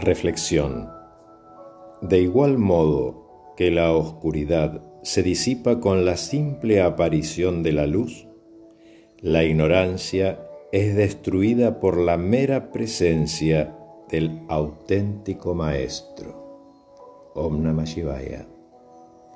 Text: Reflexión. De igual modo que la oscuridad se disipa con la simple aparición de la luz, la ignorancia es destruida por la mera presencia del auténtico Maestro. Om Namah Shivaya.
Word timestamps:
Reflexión. 0.00 0.88
De 2.02 2.20
igual 2.20 2.56
modo 2.56 3.54
que 3.56 3.72
la 3.72 3.90
oscuridad 3.90 4.80
se 5.02 5.24
disipa 5.24 5.80
con 5.80 6.04
la 6.04 6.16
simple 6.16 6.80
aparición 6.80 7.64
de 7.64 7.72
la 7.72 7.88
luz, 7.88 8.28
la 9.20 9.42
ignorancia 9.42 10.38
es 10.70 10.94
destruida 10.94 11.80
por 11.80 11.98
la 11.98 12.16
mera 12.16 12.70
presencia 12.70 13.76
del 14.08 14.40
auténtico 14.48 15.56
Maestro. 15.56 17.32
Om 17.34 17.60
Namah 17.64 17.84
Shivaya. 17.84 18.57